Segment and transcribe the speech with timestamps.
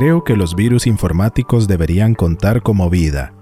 [0.00, 3.34] Creo que los virus informáticos deberían contar como vida.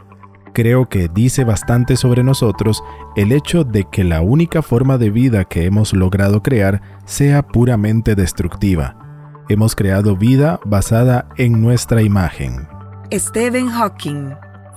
[0.53, 2.83] Creo que dice bastante sobre nosotros
[3.15, 8.17] el hecho de que la única forma de vida que hemos logrado crear sea puramente
[8.17, 8.97] destructiva.
[9.49, 12.67] Hemos creado vida basada en nuestra imagen.
[13.13, 14.31] Stephen Hawking,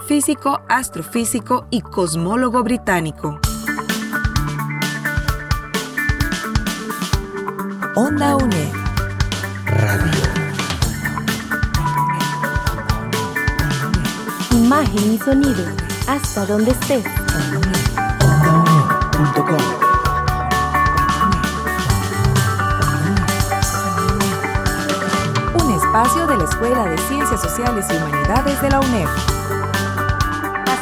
[0.07, 3.39] físico, astrofísico y cosmólogo británico.
[7.95, 8.71] Onda UNE.
[9.65, 10.11] Radio.
[14.51, 15.65] Imagen y sonido,
[16.07, 17.05] hasta donde estés.
[25.53, 29.40] Un espacio de la Escuela de Ciencias Sociales y Humanidades de la UNED.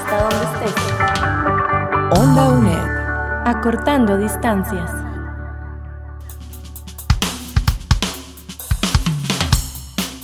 [0.09, 2.19] Hasta donde estés.
[2.19, 3.45] Onda UNED.
[3.45, 4.89] Acortando distancias.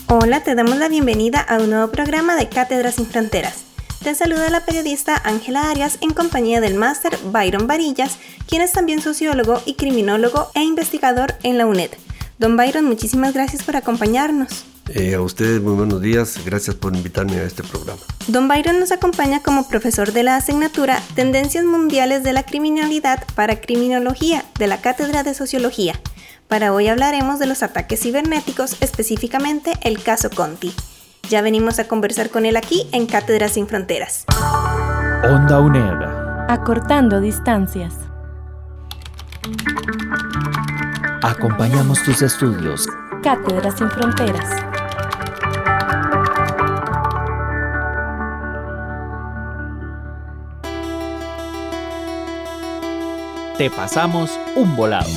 [0.07, 3.63] Hola, te damos la bienvenida a un nuevo programa de Cátedras sin Fronteras.
[4.03, 8.17] Te saluda la periodista Ángela Arias en compañía del máster Byron Varillas,
[8.47, 11.91] quien es también sociólogo y criminólogo e investigador en la UNED.
[12.39, 14.65] Don Byron, muchísimas gracias por acompañarnos.
[14.89, 17.99] Eh, a ustedes muy buenos días, gracias por invitarme a este programa.
[18.27, 23.59] Don Byron nos acompaña como profesor de la asignatura Tendencias Mundiales de la Criminalidad para
[23.59, 25.99] Criminología de la Cátedra de Sociología.
[26.47, 30.71] Para hoy hablaremos de los ataques cibernéticos, específicamente el caso Conti.
[31.29, 34.25] Ya venimos a conversar con él aquí en Cátedras sin Fronteras.
[35.23, 36.03] Onda UNED.
[36.47, 37.95] Acortando distancias.
[41.23, 42.87] Acompañamos tus estudios.
[43.23, 44.74] Cátedras sin Fronteras.
[53.57, 55.07] Te pasamos un volado.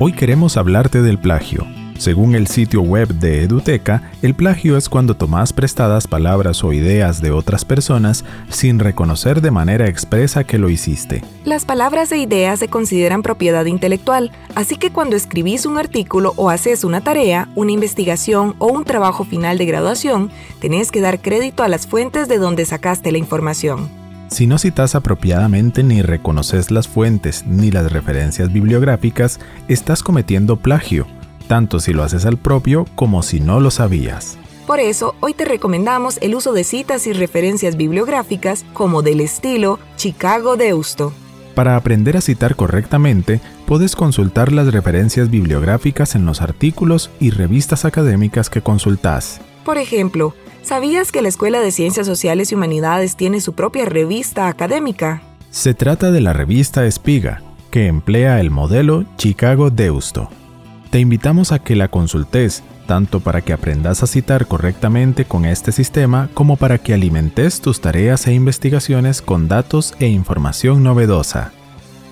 [0.00, 1.64] Hoy queremos hablarte del plagio.
[1.96, 7.22] Según el sitio web de Eduteca, el plagio es cuando tomas prestadas palabras o ideas
[7.22, 11.22] de otras personas sin reconocer de manera expresa que lo hiciste.
[11.44, 16.50] Las palabras e ideas se consideran propiedad intelectual, así que cuando escribís un artículo o
[16.50, 21.62] haces una tarea, una investigación o un trabajo final de graduación, tenés que dar crédito
[21.62, 24.01] a las fuentes de donde sacaste la información.
[24.32, 29.38] Si no citas apropiadamente ni reconoces las fuentes ni las referencias bibliográficas,
[29.68, 31.06] estás cometiendo plagio,
[31.48, 34.38] tanto si lo haces al propio como si no lo sabías.
[34.66, 39.78] Por eso, hoy te recomendamos el uso de citas y referencias bibliográficas como del estilo
[39.96, 41.12] Chicago Deusto.
[41.54, 47.84] Para aprender a citar correctamente, puedes consultar las referencias bibliográficas en los artículos y revistas
[47.84, 49.42] académicas que consultas.
[49.62, 54.46] Por ejemplo, ¿Sabías que la Escuela de Ciencias Sociales y Humanidades tiene su propia revista
[54.46, 55.22] académica?
[55.50, 60.30] Se trata de la revista Espiga, que emplea el modelo Chicago Deusto.
[60.90, 65.72] Te invitamos a que la consultes, tanto para que aprendas a citar correctamente con este
[65.72, 71.52] sistema como para que alimentes tus tareas e investigaciones con datos e información novedosa.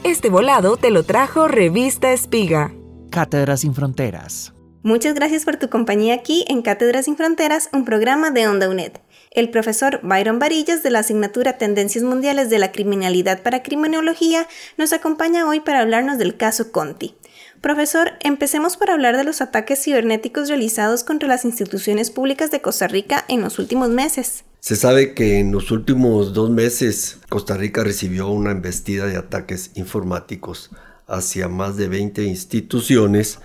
[0.03, 2.73] Este volado te lo trajo Revista Espiga.
[3.11, 4.55] Cátedras sin Fronteras.
[4.83, 8.93] Muchas gracias por tu compañía aquí en Cátedras sin Fronteras, un programa de Onda UNED.
[9.31, 14.49] El profesor Byron Varillas de la asignatura Tendencias Mundiales de la Criminalidad para Criminología
[14.79, 17.15] nos acompaña hoy para hablarnos del caso Conti.
[17.61, 22.89] Profesor, empecemos por hablar de los ataques cibernéticos realizados contra las instituciones públicas de Costa
[22.89, 24.45] Rica en los últimos meses.
[24.61, 29.73] Se sabe que en los últimos dos meses Costa Rica recibió una embestida de ataques
[29.75, 30.71] informáticos
[31.07, 33.41] hacia más de 20 instituciones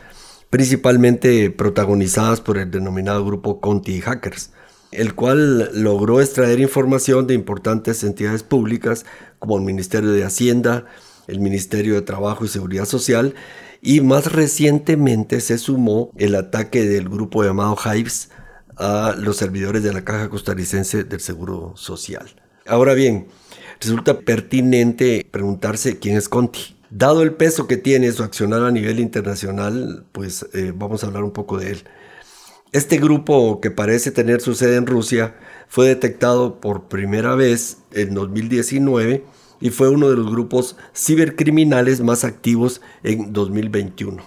[0.56, 4.52] principalmente protagonizadas por el denominado grupo Conti Hackers,
[4.94, 9.06] el cual logró extraer información de importantes entidades públicas
[9.38, 10.86] como el Ministerio de Hacienda,
[11.28, 13.36] el Ministerio de Trabajo y Seguridad Social,
[13.82, 18.30] y más recientemente se sumó el ataque del grupo llamado Hives
[18.78, 22.34] a los servidores de la Caja Costarricense del Seguro Social.
[22.66, 23.28] Ahora bien,
[23.82, 26.78] resulta pertinente preguntarse quién es Conti.
[26.98, 31.26] Dado el peso que tiene su accionar a nivel internacional, pues eh, vamos a hablar
[31.26, 31.84] un poco de él.
[32.72, 35.36] Este grupo, que parece tener su sede en Rusia,
[35.68, 39.26] fue detectado por primera vez en 2019
[39.60, 44.24] y fue uno de los grupos cibercriminales más activos en 2021.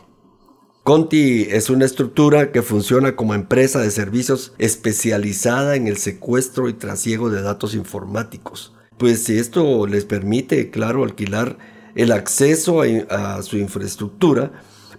[0.82, 6.74] Conti es una estructura que funciona como empresa de servicios especializada en el secuestro y
[6.74, 8.74] trasiego de datos informáticos.
[8.98, 11.56] Pues esto les permite, claro, alquilar
[11.98, 14.52] el acceso a, su infraestructura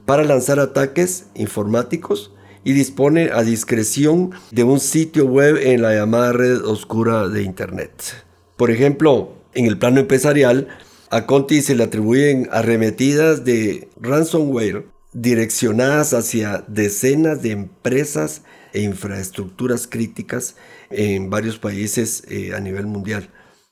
[0.06, 2.34] para lanzar ataques informáticos
[2.66, 8.26] y dispone a discreción de un sitio web en la llamada red oscura de Internet.
[8.58, 10.68] Por ejemplo, En el plano empresarial,
[11.10, 19.88] a Conti se le atribuyen arremetidas de ransomware direccionadas hacia decenas de empresas e infraestructuras
[19.88, 20.56] críticas
[20.92, 23.32] en varios países eh, a nivel mundial.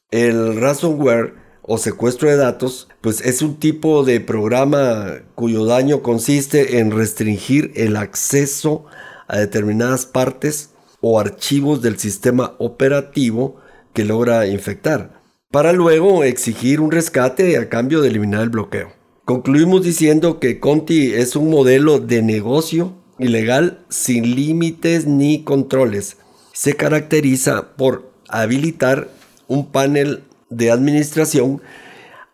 [0.09, 6.80] El ransomware o secuestro de datos, pues es un tipo de programa cuyo daño consiste
[6.80, 8.86] en restringir el acceso
[9.28, 10.72] a determinadas partes
[11.02, 13.58] o archivos del sistema operativo
[13.94, 15.22] que logra infectar,
[15.52, 18.94] para luego exigir un rescate a cambio de eliminar el bloqueo.
[19.25, 26.16] Concluimos diciendo que Conti es un modelo de negocio ilegal sin límites ni controles.
[26.54, 29.10] Se caracteriza por habilitar
[29.48, 31.61] un panel de administración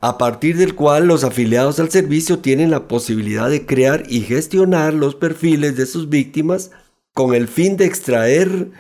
[0.02, 4.94] a partir del cual los afiliados al servicio tienen la posibilidad de crear y gestionar
[4.94, 6.72] los perfiles de sus víctimas
[7.14, 8.72] con el fin de extraer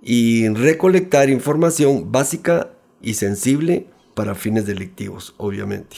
[0.00, 2.70] y recolectar información básica
[3.02, 5.96] y sensible para fines delictivos, obviamente.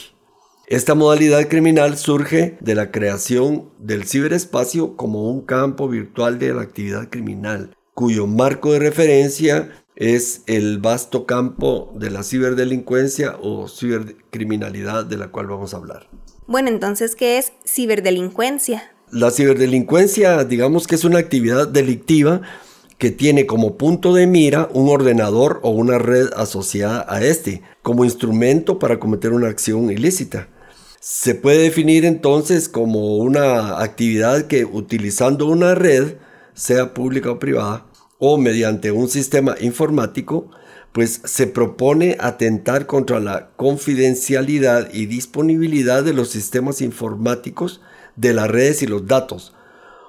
[0.67, 6.63] Esta modalidad criminal surge de la creación del ciberespacio como un campo virtual de la
[6.63, 15.05] actividad criminal, cuyo marco de referencia es el vasto campo de la ciberdelincuencia o cibercriminalidad
[15.05, 16.07] de la cual vamos a hablar.
[16.47, 18.91] Bueno, entonces, ¿qué es ciberdelincuencia?
[19.11, 22.41] La ciberdelincuencia, digamos que es una actividad delictiva
[22.97, 28.05] que tiene como punto de mira un ordenador o una red asociada a este, como
[28.05, 30.47] instrumento para cometer una acción ilícita.
[30.99, 36.15] Se puede definir entonces como una actividad que utilizando una red,
[36.53, 37.85] sea pública o privada,
[38.19, 40.49] o mediante un sistema informático,
[40.91, 47.81] pues se propone atentar contra la confidencialidad y disponibilidad de los sistemas informáticos,
[48.15, 49.53] de las redes y los datos,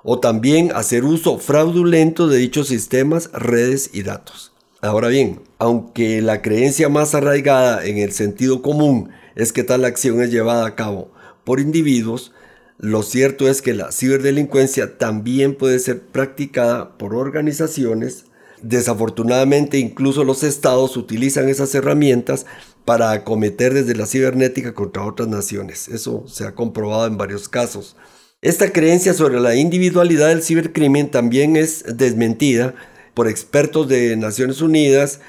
[0.05, 4.53] o también hacer uso fraudulento de dichos sistemas, redes y datos.
[4.81, 10.21] Ahora bien, aunque la creencia más arraigada en el sentido común es que tal acción
[10.21, 11.11] es llevada a cabo
[11.43, 12.33] por individuos,
[12.79, 18.25] lo cierto es que la ciberdelincuencia también puede ser practicada por organizaciones.
[18.63, 22.47] Desafortunadamente incluso los estados utilizan esas herramientas
[22.85, 25.89] para acometer desde la cibernética contra otras naciones.
[25.89, 27.97] Eso se ha comprobado en varios casos.
[28.43, 32.75] Esta creencia sobre la individualidad del cibercrimen también es desmentida
[33.15, 35.21] por expertos de Naciones Unidas,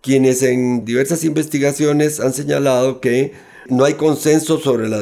[0.00, 3.32] quienes en diversas investigaciones han señalado que
[3.68, 5.00] no hay consenso sobre la,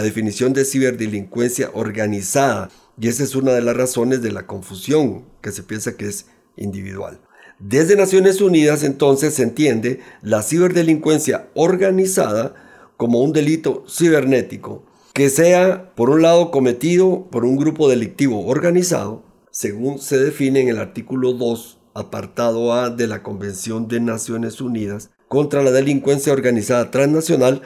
[0.00, 2.70] definición de ciberdelincuencia organizada
[3.00, 6.26] y esa es una de las razones de la confusión que se piensa que es
[6.56, 7.20] individual.
[7.58, 12.54] Desde Naciones Unidas entonces se entiende la ciberdelincuencia organizada
[12.96, 19.24] como un delito cibernético que sea, por un lado, cometido por un grupo delictivo organizado,
[19.50, 25.10] según se define en el artículo 2, apartado A de la Convención de Naciones Unidas
[25.26, 27.62] contra la Delincuencia Organizada Transnacional,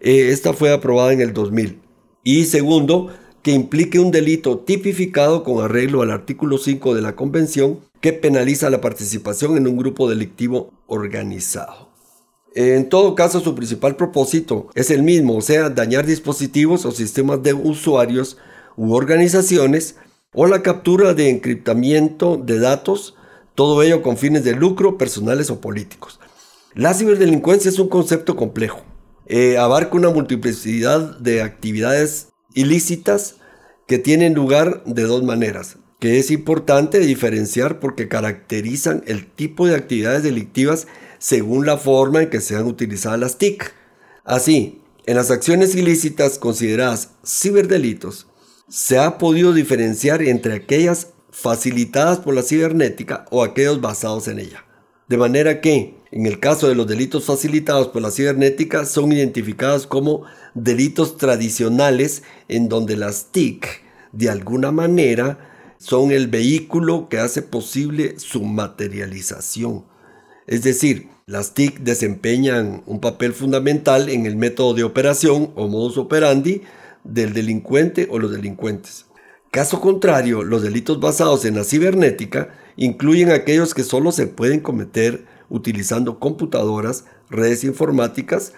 [0.00, 1.80] eh, esta fue aprobada en el 2000.
[2.24, 3.08] Y segundo,
[3.42, 8.70] que implique un delito tipificado con arreglo al artículo 5 de la Convención que penaliza
[8.70, 11.88] la participación en un grupo delictivo organizado.
[12.54, 17.54] En todo caso, su principal propósito es el mismo, sea, dañar dispositivos o sistemas de
[17.54, 18.38] usuarios
[18.76, 19.96] u organizaciones
[20.32, 23.14] o la captura de encriptamiento de datos,
[23.54, 26.20] todo ello con fines de lucro personales o políticos.
[26.74, 28.82] La ciberdelincuencia es un concepto complejo
[29.28, 33.36] eh, abarca una multiplicidad de actividades ilícitas
[33.86, 39.76] que tienen lugar de dos maneras, que es importante diferenciar porque caracterizan el tipo de
[39.76, 40.86] actividades delictivas
[41.18, 43.72] según la forma en que sean utilizadas las TIC.
[44.24, 48.28] Así, en las acciones ilícitas consideradas ciberdelitos,
[48.68, 54.64] se ha podido diferenciar entre aquellas facilitadas por la cibernética o aquellos basados en ella.
[55.08, 59.86] De manera que, en el caso de los delitos facilitados por la cibernética, son identificados
[59.86, 60.24] como
[60.54, 65.38] delitos tradicionales en donde las TIC, de alguna manera,
[65.78, 69.84] son el vehículo que hace posible su materialización.
[70.46, 75.96] Es decir, las TIC desempeñan un papel fundamental en el método de operación o modus
[75.96, 76.62] operandi
[77.04, 79.06] del delincuente o los delincuentes.
[79.50, 85.26] Caso contrario, los delitos basados en la cibernética incluyen aquellos que solo se pueden cometer
[85.50, 88.52] utilizando computadoras, redes informáticas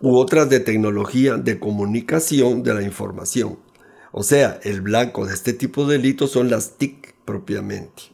[0.00, 3.58] u otras de tecnología de comunicación de la información.
[4.12, 8.12] O sea, el blanco de este tipo de delitos son las TIC propiamente.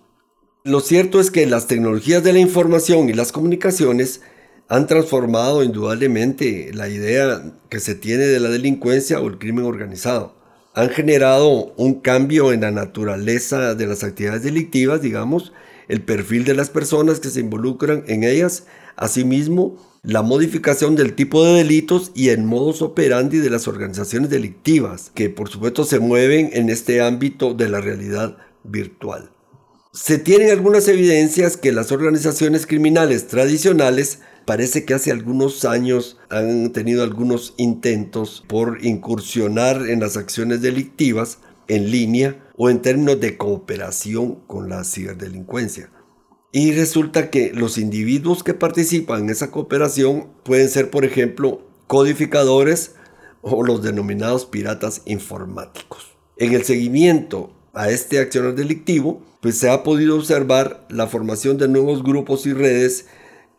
[0.63, 4.21] Lo cierto es que las tecnologías de la información y las comunicaciones
[4.69, 10.38] han transformado indudablemente la idea que se tiene de la delincuencia o el crimen organizado
[10.79, 15.53] han generado un cambio en la naturaleza de las actividades delictivas, digamos,
[15.89, 21.45] el perfil de las personas que se involucran en ellas, asimismo, la modificación del tipo
[21.45, 26.51] de delitos y el modus operandi de las organizaciones delictivas, que por supuesto se mueven
[26.53, 29.31] en este ámbito de la realidad virtual.
[30.01, 36.73] Se tienen algunas evidencias que las organizaciones criminales tradicionales parece que hace algunos años han
[36.73, 43.37] tenido algunos intentos por incursionar en las acciones delictivas en línea o en términos de
[43.37, 45.91] cooperación con la ciberdelincuencia.
[46.53, 52.95] Y resulta que los individuos que participan en esa cooperación pueden ser, por ejemplo, codificadores
[53.43, 56.17] o los denominados piratas informáticos.
[56.37, 61.69] En el seguimiento a este accionar delictivo, pues se ha podido observar la formación de
[61.69, 63.07] nuevos grupos y redes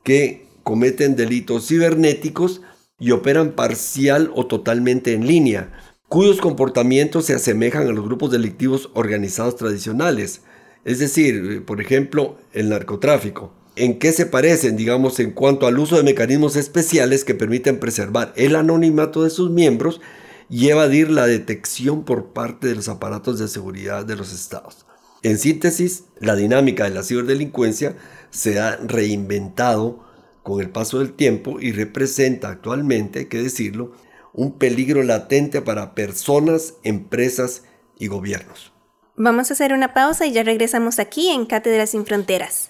[0.03, 2.61] que cometen delitos cibernéticos
[2.99, 5.71] y operan parcial o totalmente en línea,
[6.09, 10.41] cuyos comportamientos se asemejan a los grupos delictivos organizados tradicionales,
[10.83, 13.53] es decir, por ejemplo, el narcotráfico.
[13.77, 18.33] ¿En qué se parecen, digamos, en cuanto al uso de mecanismos especiales que permiten preservar
[18.35, 20.01] el anonimato de sus miembros
[20.49, 24.85] y evadir la detección por parte de los aparatos de seguridad de los estados?
[25.21, 27.95] En síntesis, la dinámica de la ciberdelincuencia
[28.29, 30.05] se ha reinventado
[30.43, 33.91] con el paso del tiempo y representa actualmente, hay que decirlo,
[34.33, 37.63] un peligro latente para personas, empresas
[37.97, 38.71] y gobiernos.
[39.15, 42.69] Vamos a hacer una pausa y ya regresamos aquí en Cátedras sin Fronteras.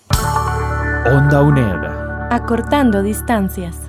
[1.05, 2.31] Onda UNED.
[2.31, 3.88] Acortando distancias.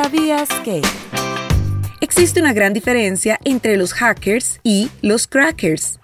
[0.00, 0.80] ¿Sabías que?
[2.00, 5.98] Existe una gran diferencia entre los hackers y los crackers.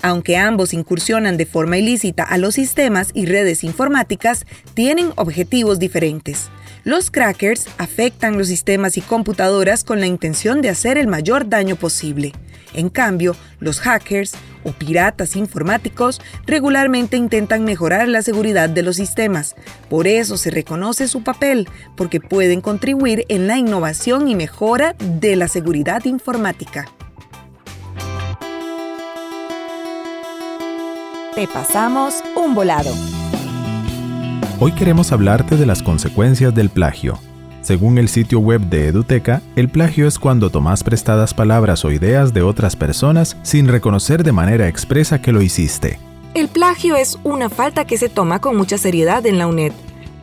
[0.00, 6.50] Aunque ambos incursionan de forma ilícita a los sistemas y redes informáticas, tienen objetivos diferentes.
[6.84, 11.76] Los crackers afectan los sistemas y computadoras con la intención de hacer el mayor daño
[11.76, 12.32] posible.
[12.74, 19.56] En cambio, los hackers o piratas informáticos regularmente intentan mejorar la seguridad de los sistemas.
[19.88, 25.36] Por eso se reconoce su papel, porque pueden contribuir en la innovación y mejora de
[25.36, 26.86] la seguridad informática.
[31.38, 32.90] Te pasamos un volado.
[34.58, 37.16] Hoy queremos hablarte de las consecuencias del plagio.
[37.60, 42.34] Según el sitio web de Eduteca, el plagio es cuando tomas prestadas palabras o ideas
[42.34, 46.00] de otras personas sin reconocer de manera expresa que lo hiciste.
[46.34, 49.70] El plagio es una falta que se toma con mucha seriedad en la UNED,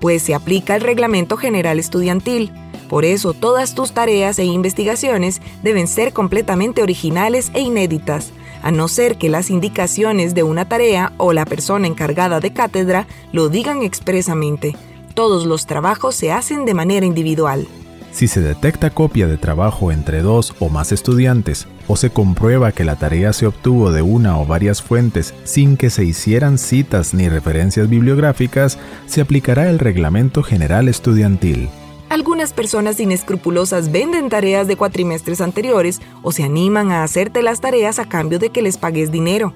[0.02, 2.52] pues se aplica el Reglamento General Estudiantil.
[2.90, 8.34] Por eso todas tus tareas e investigaciones deben ser completamente originales e inéditas
[8.66, 13.06] a no ser que las indicaciones de una tarea o la persona encargada de cátedra
[13.32, 14.76] lo digan expresamente.
[15.14, 17.68] Todos los trabajos se hacen de manera individual.
[18.12, 22.86] Si se detecta copia de trabajo entre dos o más estudiantes o se comprueba que
[22.86, 27.30] la tarea se obtuvo de una o varias fuentes sin que se hicieran citas ni
[27.30, 31.70] referencias bibliográficas, se aplicará el Reglamento General Estudiantil.
[32.16, 38.00] Algunas personas inescrupulosas venden tareas de cuatrimestres anteriores o se animan a hacerte las tareas
[38.00, 39.52] a cambio de que les pagues dinero.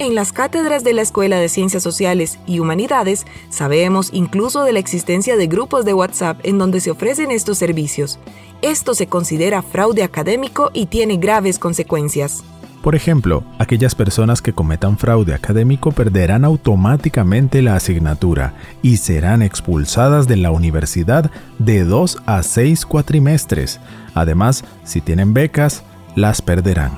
[0.00, 4.80] En las cátedras de la Escuela de Ciencias Sociales y Humanidades sabemos incluso de la
[4.80, 8.18] existencia de grupos de WhatsApp en donde se ofrecen estos servicios.
[8.62, 12.42] Esto se considera fraude académico y tiene graves consecuencias.
[12.86, 20.28] Por ejemplo, aquellas personas que cometan fraude académico perderán automáticamente la asignatura y serán expulsadas
[20.28, 23.80] de la universidad de dos a seis cuatrimestres.
[24.14, 25.82] Además, si tienen becas,
[26.14, 26.92] las perderán.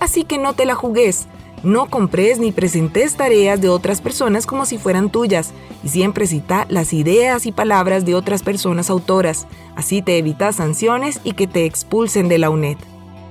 [0.00, 1.26] Así que no te la jugues.
[1.62, 6.64] No compres ni presentes tareas de otras personas como si fueran tuyas y siempre cita
[6.70, 9.46] las ideas y palabras de otras personas autoras.
[9.76, 12.78] Así te evitas sanciones y que te expulsen de la UNED.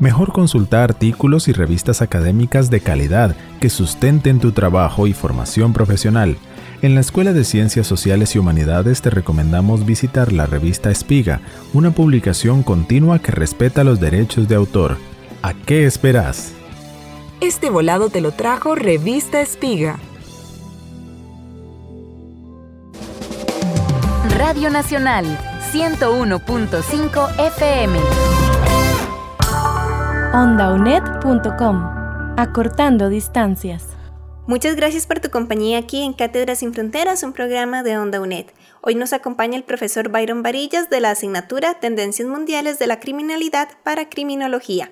[0.03, 6.35] Mejor consulta artículos y revistas académicas de calidad que sustenten tu trabajo y formación profesional.
[6.81, 11.39] En la Escuela de Ciencias Sociales y Humanidades te recomendamos visitar la revista Espiga,
[11.71, 14.97] una publicación continua que respeta los derechos de autor.
[15.41, 16.51] ¿A qué esperas?
[17.39, 19.99] Este volado te lo trajo Revista Espiga.
[24.37, 25.25] Radio Nacional
[25.71, 28.52] 101.5 FM
[30.33, 31.83] ondaunet.com.
[32.37, 33.89] Acortando distancias.
[34.47, 38.47] Muchas gracias por tu compañía aquí en Cátedras sin Fronteras, un programa de Onda UNED.
[38.81, 43.69] Hoy nos acompaña el profesor Byron Varillas de la asignatura Tendencias Mundiales de la Criminalidad
[43.83, 44.91] para Criminología.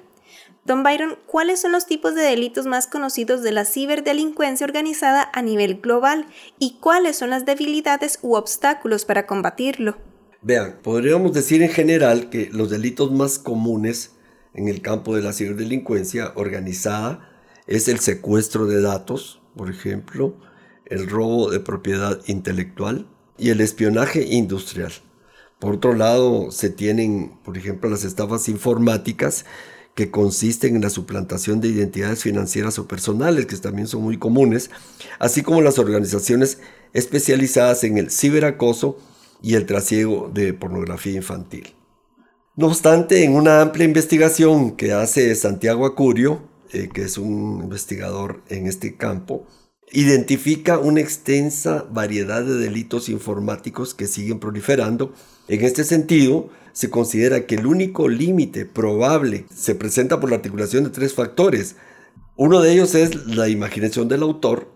[0.64, 5.42] Don Byron, ¿cuáles son los tipos de delitos más conocidos de la ciberdelincuencia organizada a
[5.42, 6.28] nivel global
[6.60, 9.98] y cuáles son las debilidades u obstáculos para combatirlo?
[10.44, 14.12] Vean, podríamos decir en general que los delitos más comunes
[14.54, 17.30] en el campo de la ciberdelincuencia organizada
[17.68, 20.36] es el secuestro de datos, por ejemplo,
[20.86, 24.92] el robo de propiedad intelectual y el espionaje industrial.
[25.60, 29.46] Por otro lado, se tienen, por ejemplo, las estafas informáticas
[29.96, 34.72] que consisten en la suplantación de identidades financieras o personales, que también son muy comunes,
[35.20, 36.60] así como las organizaciones
[36.94, 38.98] especializadas en el ciberacoso
[39.42, 41.76] y el trasiego de pornografía infantil.
[42.58, 46.42] No obstante, en una amplia investigación que hace Santiago Acurio,
[46.74, 49.48] eh, que es un investigador en este campo,
[49.94, 55.14] identifica una extensa variedad de delitos informáticos que siguen proliferando.
[55.48, 60.84] En este sentido, se considera que el único límite probable se presenta por la articulación
[60.84, 61.78] de tres factores.
[62.36, 64.70] Uno de ellos es la imaginación del autor,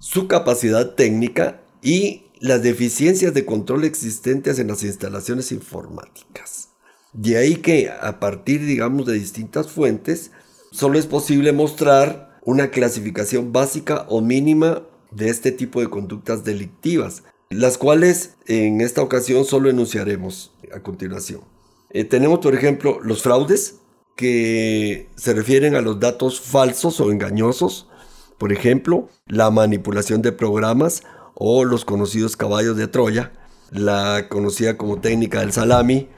[0.00, 6.70] su capacidad técnica y las deficiencias de control existentes en las instalaciones informáticas.
[7.16, 10.32] De ahí que a partir, digamos, de distintas fuentes,
[10.70, 17.22] solo es posible mostrar una clasificación básica o mínima de este tipo de conductas delictivas,
[17.48, 21.40] las cuales en esta ocasión solo enunciaremos a continuación.
[21.88, 23.76] Eh, tenemos, por ejemplo, los fraudes,
[24.14, 27.88] que se refieren a los datos falsos o engañosos,
[28.36, 31.02] por ejemplo, la manipulación de programas
[31.34, 33.32] o los conocidos caballos de Troya,
[33.70, 36.08] la conocida como técnica del salami,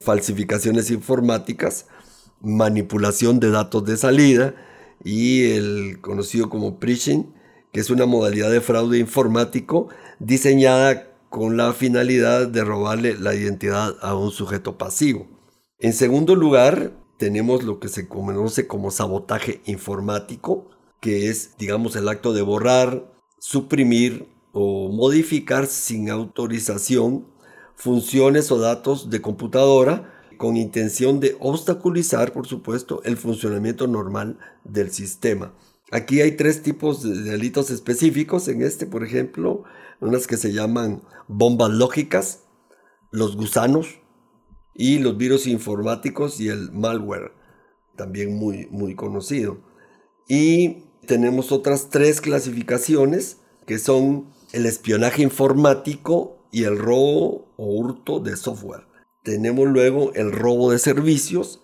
[0.00, 1.86] falsificaciones informáticas,
[2.40, 4.54] manipulación de datos de salida
[5.04, 7.32] y el conocido como phishing,
[7.72, 9.88] que es una modalidad de fraude informático
[10.18, 15.26] diseñada con la finalidad de robarle la identidad a un sujeto pasivo.
[15.78, 22.08] En segundo lugar, tenemos lo que se conoce como sabotaje informático, que es, digamos, el
[22.08, 27.26] acto de borrar, suprimir o modificar sin autorización
[27.78, 34.90] funciones o datos de computadora con intención de obstaculizar, por supuesto, el funcionamiento normal del
[34.90, 35.54] sistema.
[35.92, 39.62] Aquí hay tres tipos de delitos específicos en este, por ejemplo,
[40.00, 42.42] unas que se llaman bombas lógicas,
[43.12, 44.00] los gusanos
[44.74, 47.32] y los virus informáticos y el malware,
[47.96, 49.58] también muy, muy conocido.
[50.28, 58.20] Y tenemos otras tres clasificaciones que son el espionaje informático y el robo o hurto
[58.20, 58.86] de software.
[59.22, 61.60] Tenemos luego el robo de servicios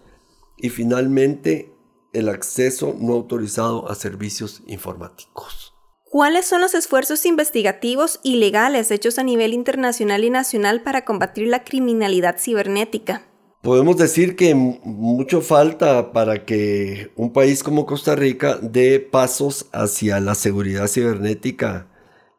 [0.58, 1.72] y finalmente
[2.12, 5.72] el acceso no autorizado a servicios informáticos.
[6.10, 11.48] ¿Cuáles son los esfuerzos investigativos y legales hechos a nivel internacional y nacional para combatir
[11.48, 13.26] la criminalidad cibernética?
[13.62, 20.20] Podemos decir que mucho falta para que un país como Costa Rica dé pasos hacia
[20.20, 21.88] la seguridad cibernética,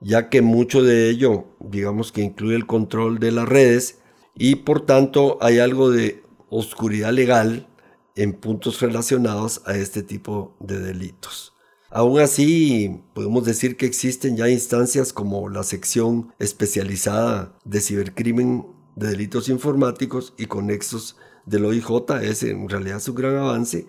[0.05, 3.97] ya que mucho de ello, digamos que incluye el control de las redes
[4.35, 7.67] y por tanto hay algo de oscuridad legal
[8.15, 11.53] en puntos relacionados a este tipo de delitos.
[11.89, 18.63] Aún así, podemos decir que existen ya instancias como la sección especializada de cibercrimen
[18.95, 21.87] de delitos informáticos y conexos del OIJ,
[22.21, 23.87] es en realidad su gran avance,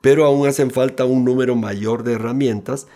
[0.00, 2.88] pero aún hacen falta un número mayor de herramientas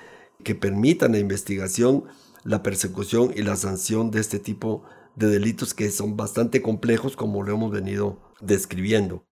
[0.42, 2.05] que permitan la investigación,
[2.46, 4.85] la persecución y la sanción de este tipo
[5.16, 9.26] de delitos que son bastante complejos como lo hemos venido describiendo.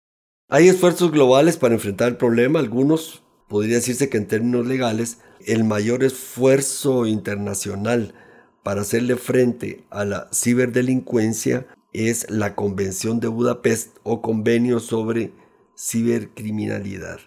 [0.49, 5.63] Hay esfuerzos globales para enfrentar el problema, algunos podría decirse que en términos legales, el
[5.63, 8.15] mayor esfuerzo internacional
[8.63, 15.33] para hacerle frente a la ciberdelincuencia es la Convención de Budapest o Convenio sobre
[15.77, 17.19] Cibercriminalidad.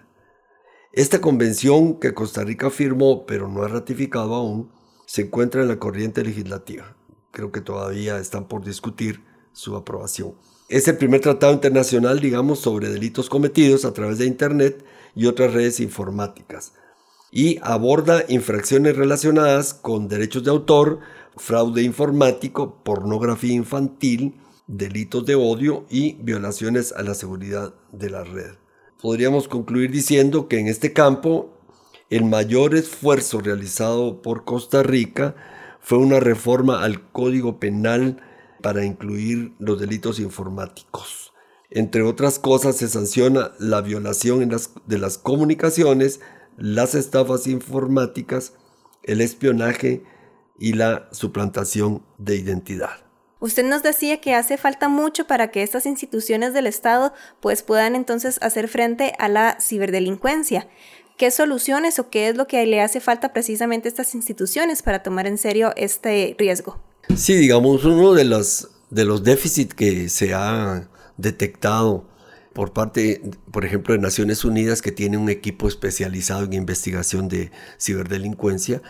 [0.92, 4.72] Esta convención que Costa Rica firmó pero no ha ratificado aún,
[5.06, 6.96] se encuentra en la corriente legislativa.
[7.30, 10.34] Creo que todavía están por discutir su aprobación.
[10.68, 15.54] Es el primer tratado internacional, digamos, sobre delitos cometidos a través de Internet y otras
[15.54, 16.72] redes informáticas.
[17.30, 21.00] Y aborda infracciones relacionadas con derechos de autor,
[21.36, 24.34] fraude informático, pornografía infantil,
[24.66, 28.54] delitos de odio y violaciones a la seguridad de la red.
[29.00, 31.55] Podríamos concluir diciendo que en este campo
[32.10, 35.34] el mayor esfuerzo realizado por Costa Rica
[35.80, 38.22] fue una reforma al Código Penal
[38.62, 41.32] para incluir los delitos informáticos.
[41.70, 44.48] Entre otras cosas, se sanciona la violación
[44.86, 46.20] de las comunicaciones,
[46.56, 48.54] las estafas informáticas,
[49.02, 50.04] el espionaje
[50.58, 53.06] y la suplantación de identidad.
[53.38, 57.94] Usted nos decía que hace falta mucho para que estas instituciones del Estado pues puedan
[57.94, 60.68] entonces hacer frente a la ciberdelincuencia.
[61.16, 65.02] ¿Qué soluciones o qué es lo que le hace falta precisamente a estas instituciones para
[65.02, 66.78] tomar en serio este riesgo?
[67.16, 72.06] Sí, digamos, uno de los, de los déficits que se ha detectado
[72.52, 77.50] por parte, por ejemplo, de Naciones Unidas, que tiene un equipo especializado en investigación de
[77.80, 78.82] ciberdelincuencia,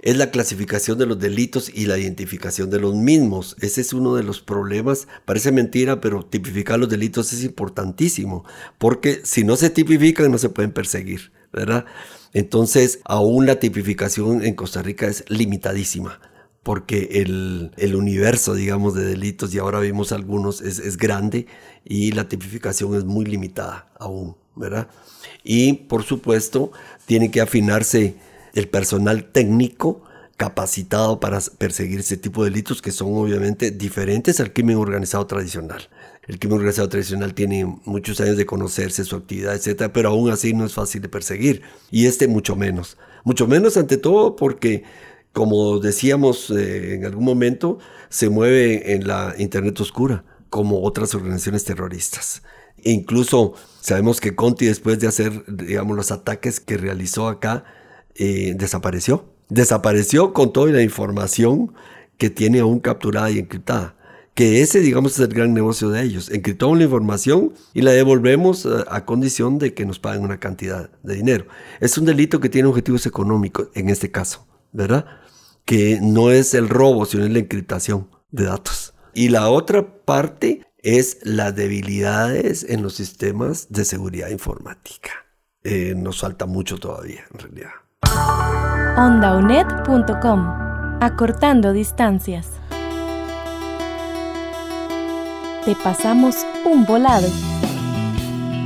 [0.00, 3.56] es la clasificación de los delitos y la identificación de los mismos.
[3.60, 5.06] Ese es uno de los problemas.
[5.24, 8.44] Parece mentira, pero tipificar los delitos es importantísimo,
[8.78, 11.86] porque si no se tipifican no se pueden perseguir, ¿verdad?
[12.32, 16.20] Entonces, aún la tipificación en Costa Rica es limitadísima
[16.62, 21.46] porque el, universo, digamos, de delitos, y ahora vimos algunos, es, es, grande
[21.82, 24.88] y la tipificación es muy limitada aún, ¿verdad?
[25.42, 26.70] Y por supuesto,
[27.06, 28.16] tiene que afinarse
[28.52, 30.02] el personal técnico
[30.38, 35.88] capacitado para perseguir ese tipo de delitos que son obviamente diferentes al crimen organizado tradicional.
[36.28, 40.54] El crimen organizado tradicional tiene muchos años de conocerse, su actividad, etcétera, pero aún así
[40.54, 41.62] no es fácil de perseguir.
[41.90, 42.96] Y este mucho menos.
[43.24, 44.84] Mucho menos ante todo porque,
[45.32, 51.64] como decíamos eh, en algún momento, se mueve en la Internet oscura, como otras organizaciones
[51.64, 52.42] terroristas.
[52.84, 57.64] E incluso sabemos que Conti, después de hacer, digamos, los ataques que realizó acá,
[58.14, 59.37] eh, desapareció.
[59.48, 61.72] Desapareció con toda la información
[62.18, 63.96] que tiene aún capturada y encriptada.
[64.34, 66.30] Que ese, digamos, es el gran negocio de ellos.
[66.30, 71.14] Encriptamos la información y la devolvemos a, condición de que nos paguen una cantidad de
[71.14, 71.46] dinero.
[71.80, 75.06] Es un delito que tiene objetivos económicos en este caso, ¿verdad?
[75.64, 78.94] Que no es el robo, sino es la encriptación de datos.
[79.12, 85.10] Y la otra parte es las debilidades en los sistemas de seguridad informática.
[85.64, 87.70] Eh, nos falta mucho todavía, en realidad.
[88.96, 90.46] OndaUNED.com
[91.00, 92.50] Acortando distancias.
[95.64, 97.28] Te pasamos un volado.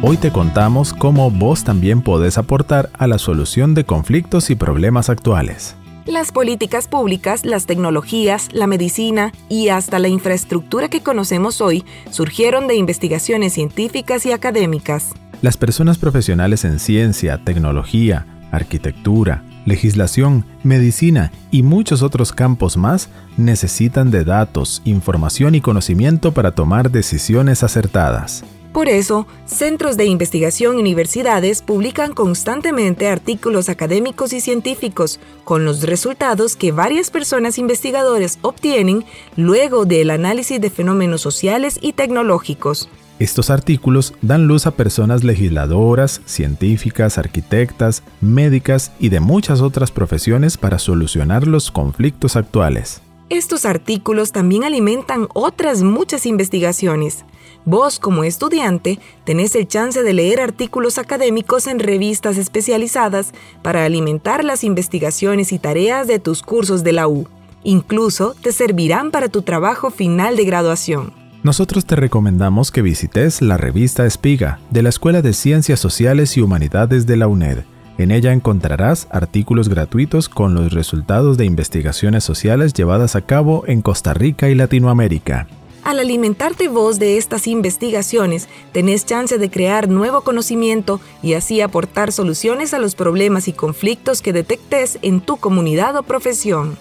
[0.02, 5.10] Hoy te contamos cómo vos también podés aportar a la solución de conflictos y problemas
[5.10, 5.76] actuales.
[6.06, 12.66] Las políticas públicas, las tecnologías, la medicina y hasta la infraestructura que conocemos hoy surgieron
[12.66, 15.12] de investigaciones científicas y académicas.
[15.42, 24.12] Las personas profesionales en ciencia, tecnología, arquitectura, legislación, medicina y muchos otros campos más necesitan
[24.12, 28.44] de datos, información y conocimiento para tomar decisiones acertadas.
[28.72, 35.82] Por eso, centros de investigación y universidades publican constantemente artículos académicos y científicos con los
[35.82, 39.04] resultados que varias personas investigadores obtienen
[39.36, 42.88] luego del análisis de fenómenos sociales y tecnológicos.
[43.22, 50.58] Estos artículos dan luz a personas legisladoras, científicas, arquitectas, médicas y de muchas otras profesiones
[50.58, 53.00] para solucionar los conflictos actuales.
[53.28, 57.24] Estos artículos también alimentan otras muchas investigaciones.
[57.64, 64.42] Vos, como estudiante, tenés el chance de leer artículos académicos en revistas especializadas para alimentar
[64.42, 67.28] las investigaciones y tareas de tus cursos de la U.
[67.62, 71.21] Incluso te servirán para tu trabajo final de graduación.
[71.42, 76.40] Nosotros te recomendamos que visites la revista Espiga de la Escuela de Ciencias Sociales y
[76.40, 77.64] Humanidades de la UNED.
[77.98, 83.82] En ella encontrarás artículos gratuitos con los resultados de investigaciones sociales llevadas a cabo en
[83.82, 85.48] Costa Rica y Latinoamérica.
[85.82, 92.12] Al alimentarte vos de estas investigaciones, tenés chance de crear nuevo conocimiento y así aportar
[92.12, 96.78] soluciones a los problemas y conflictos que detectes en tu comunidad o profesión.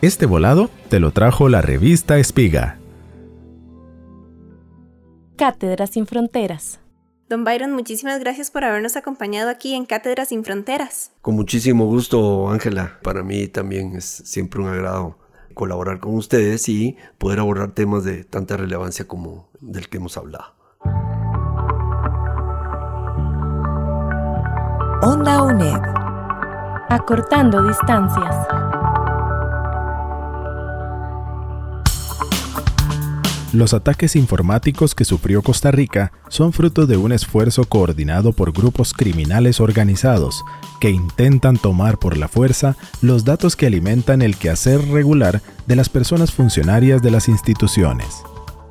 [0.00, 2.81] Este volado te lo trajo la revista Espiga.
[5.36, 6.78] Cátedras sin Fronteras.
[7.28, 11.12] Don Byron, muchísimas gracias por habernos acompañado aquí en Cátedras sin Fronteras.
[11.22, 12.98] Con muchísimo gusto, Ángela.
[13.02, 15.18] Para mí también es siempre un agrado
[15.54, 20.54] colaborar con ustedes y poder abordar temas de tanta relevancia como del que hemos hablado.
[25.02, 25.80] Onda UNED.
[26.90, 28.61] Acortando distancias.
[33.52, 38.94] Los ataques informáticos que sufrió Costa Rica son fruto de un esfuerzo coordinado por grupos
[38.94, 40.42] criminales organizados
[40.80, 45.90] que intentan tomar por la fuerza los datos que alimentan el quehacer regular de las
[45.90, 48.22] personas funcionarias de las instituciones.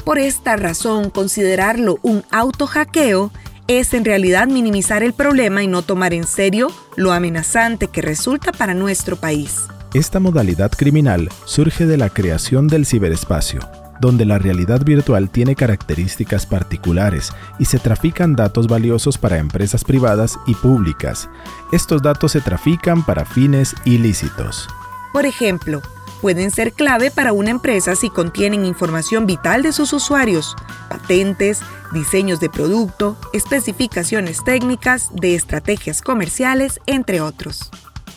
[0.03, 3.31] Por esta razón, considerarlo un auto-hackeo
[3.67, 8.51] es en realidad minimizar el problema y no tomar en serio lo amenazante que resulta
[8.51, 9.67] para nuestro país.
[9.93, 13.59] Esta modalidad criminal surge de la creación del ciberespacio,
[14.01, 20.39] donde la realidad virtual tiene características particulares y se trafican datos valiosos para empresas privadas
[20.47, 21.29] y públicas.
[21.71, 24.67] Estos datos se trafican para fines ilícitos.
[25.13, 25.81] Por ejemplo,
[26.19, 30.55] pueden ser clave para una empresa si contienen información vital de sus usuarios,
[30.89, 31.61] patentes,
[31.93, 37.69] diseños de producto, especificaciones técnicas, de estrategias comerciales, entre otros.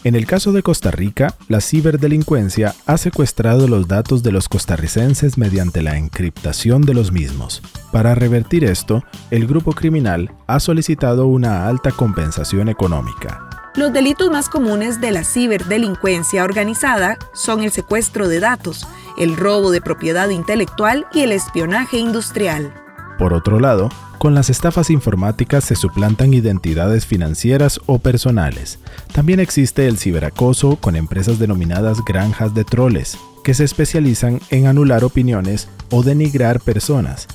[0.04, 5.38] En el caso de Costa Rica, la ciberdelincuencia ha secuestrado los datos de los costarricenses
[5.38, 7.62] mediante la encriptación de los mismos.
[7.90, 13.48] Para revertir esto, el grupo criminal ha solicitado una alta compensación económica.
[13.76, 18.86] Los delitos más comunes de la ciberdelincuencia organizada son el secuestro de datos,
[19.16, 22.83] el robo de propiedad intelectual y el espionaje industrial.
[23.18, 28.78] Por otro lado, con las estafas informáticas se suplantan identidades financieras o personales.
[29.12, 35.04] También existe el ciberacoso con empresas denominadas granjas de troles, que se especializan en anular
[35.04, 37.28] opiniones o denigrar personas.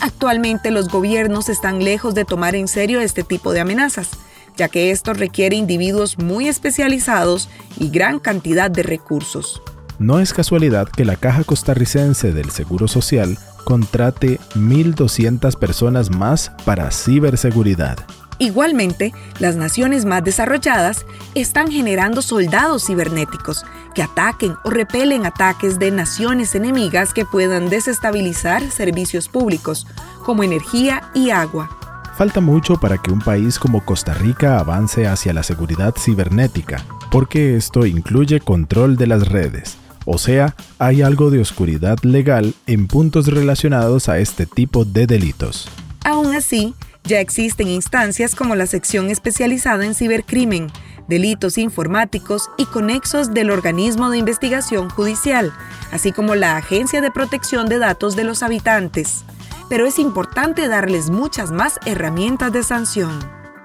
[0.00, 4.10] Actualmente los gobiernos están lejos de tomar en serio este tipo de amenazas,
[4.56, 9.60] ya que esto requiere individuos muy especializados y gran cantidad de recursos.
[9.98, 16.92] No es casualidad que la Caja Costarricense del Seguro Social contrate 1.200 personas más para
[16.92, 17.98] ciberseguridad.
[18.38, 25.90] Igualmente, las naciones más desarrolladas están generando soldados cibernéticos que ataquen o repelen ataques de
[25.90, 29.84] naciones enemigas que puedan desestabilizar servicios públicos
[30.24, 31.68] como energía y agua.
[32.16, 37.56] Falta mucho para que un país como Costa Rica avance hacia la seguridad cibernética, porque
[37.56, 39.76] esto incluye control de las redes,
[40.06, 45.68] o sea, hay algo de oscuridad legal en puntos relacionados a este tipo de delitos.
[46.04, 50.68] Aún así, ya existen instancias como la sección especializada en cibercrimen,
[51.08, 55.52] delitos informáticos y conexos del organismo de investigación judicial,
[55.90, 59.24] así como la Agencia de Protección de Datos de los Habitantes.
[59.68, 63.18] Pero es importante darles muchas más herramientas de sanción.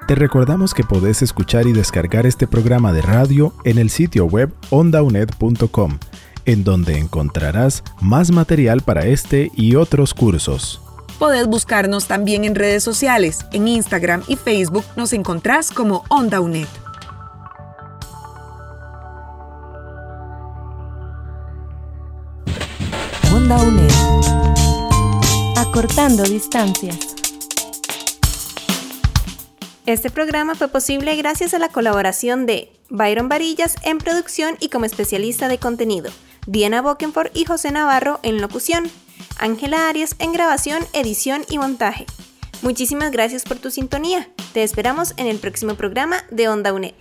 [0.08, 4.52] Te recordamos que podés escuchar y descargar este programa de radio en el sitio web
[4.72, 6.00] ondaunet.com
[6.46, 10.82] en donde encontrarás más material para este y otros cursos.
[11.20, 13.46] Podés buscarnos también en redes sociales.
[13.52, 16.68] En Instagram y Facebook nos encontrás como OndaUNED.
[23.32, 23.92] Onda UNED.
[25.58, 26.98] Acortando distancias.
[29.86, 34.86] Este programa fue posible gracias a la colaboración de Byron Varillas en producción y como
[34.86, 36.12] especialista de contenido.
[36.48, 38.90] Diana Bokenford y José Navarro en locución,
[39.40, 42.06] Ángela Arias en grabación, edición y montaje.
[42.62, 44.30] Muchísimas gracias por tu sintonía.
[44.54, 46.94] Te esperamos en el próximo programa de Onda UNED.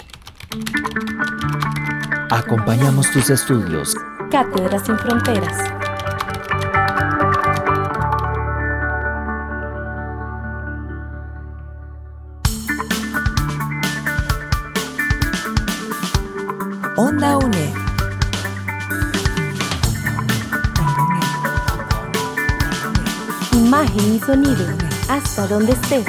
[2.30, 3.94] Acompañamos tus estudios.
[4.30, 5.79] Cátedras sin fronteras.
[23.92, 24.66] Imagen y sonido.
[25.08, 26.06] Hasta donde estés.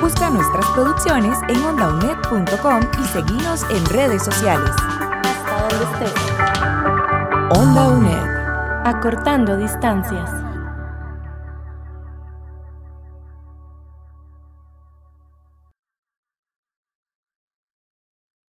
[0.00, 4.70] Busca nuestras producciones en ondaunet.com y seguinos en redes sociales.
[5.22, 7.58] Hasta donde estés.
[7.58, 8.84] Onda UNED.
[8.84, 10.45] Acortando distancias.